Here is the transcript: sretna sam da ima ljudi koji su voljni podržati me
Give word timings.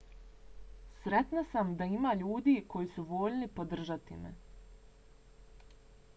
sretna 1.03 1.43
sam 1.51 1.75
da 1.81 1.89
ima 1.97 2.13
ljudi 2.23 2.55
koji 2.75 2.91
su 2.95 3.05
voljni 3.13 3.51
podržati 3.61 4.19
me 4.25 4.35